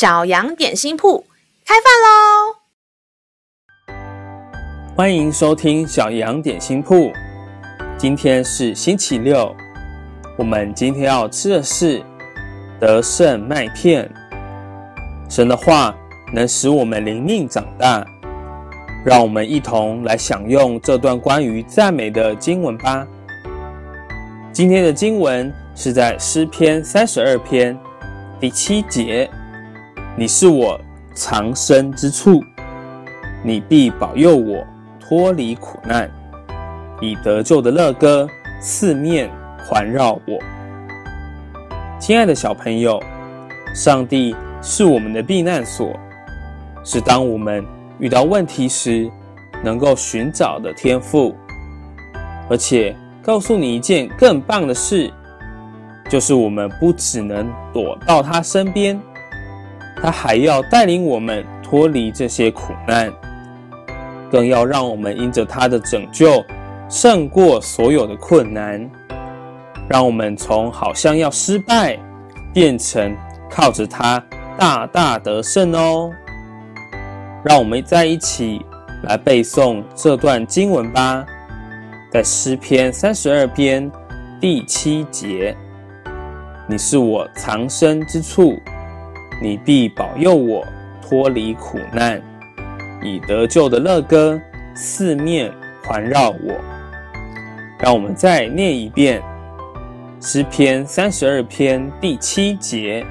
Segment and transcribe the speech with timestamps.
[0.00, 1.26] 小羊点心铺
[1.66, 2.56] 开饭喽！
[4.96, 7.12] 欢迎收听小羊点心铺。
[7.98, 9.54] 今天是星期六，
[10.38, 12.02] 我们今天要吃的是
[12.80, 14.10] 得胜麦片。
[15.28, 15.94] 神的话
[16.32, 18.02] 能使我们灵命长大，
[19.04, 23.06] 让我们一同来享用这段关于赞美的经文吧。
[24.50, 27.78] 今天的经文是在诗篇三十二篇
[28.40, 29.30] 第七节
[30.16, 30.80] ：“你是我
[31.14, 32.42] 藏身之处，
[33.42, 34.64] 你必保佑我
[34.98, 36.10] 脱离苦难，
[37.00, 38.28] 以得救的乐歌
[38.60, 39.30] 四面
[39.66, 40.38] 环绕我。”
[41.98, 43.02] 亲爱的小朋友，
[43.74, 45.98] 上帝是我们的避难所，
[46.84, 47.64] 是当我们
[47.98, 49.10] 遇到问题时
[49.62, 51.34] 能够寻找的天赋，
[52.48, 52.96] 而且。
[53.22, 55.12] 告诉你一件更棒的事，
[56.08, 58.98] 就是我们不只能躲到他身边，
[60.02, 63.12] 他还要带领我们脱离这些苦难，
[64.30, 66.44] 更要让我们因着他的拯救
[66.88, 68.90] 胜过所有的困难，
[69.88, 71.98] 让我们从好像要失败，
[72.52, 73.14] 变成
[73.50, 74.22] 靠着他
[74.58, 76.10] 大大得胜哦。
[77.44, 78.64] 让我们在一起
[79.04, 81.24] 来背诵这段经文吧。
[82.12, 83.90] 在诗篇三十二篇
[84.40, 85.56] 第七节，
[86.68, 88.58] 你是我藏身之处，
[89.42, 90.66] 你必保佑我
[91.00, 92.20] 脱离苦难，
[93.02, 94.38] 以得救的乐歌
[94.74, 95.50] 四面
[95.82, 96.54] 环绕我。
[97.78, 99.22] 让我们再念一遍
[100.20, 103.02] 诗篇三十二篇第七节，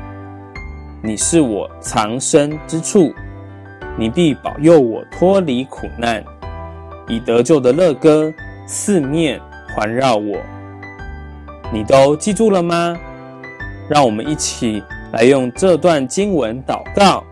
[1.01, 3.11] 你是我藏身之处，
[3.97, 6.23] 你必保佑我脱离苦难，
[7.07, 8.31] 以得救的乐歌。
[8.67, 9.41] 四面
[9.73, 10.37] 环绕我，
[11.73, 12.95] 你都记住了吗？
[13.89, 17.23] 让我们一起来用这段经文祷告。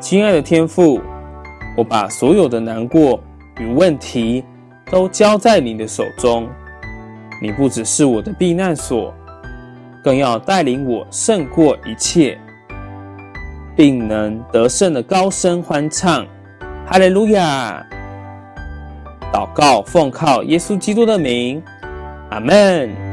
[0.00, 1.00] 亲爱的天父，
[1.76, 3.20] 我把所有的难过
[3.58, 4.44] 与问题
[4.90, 6.48] 都交在你的手中。
[7.40, 9.14] 你不只是我的避难所，
[10.02, 12.36] 更要带领我胜过一切，
[13.76, 16.26] 并能得胜的高声欢唱。
[16.86, 17.86] 哈利路亚！
[19.32, 21.62] 祷告，奉靠耶稣基督的名，
[22.30, 23.07] 阿门。